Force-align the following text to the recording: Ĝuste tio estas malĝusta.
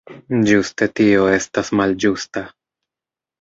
Ĝuste 0.51 0.87
tio 0.99 1.27
estas 1.33 1.69
malĝusta. 1.81 2.45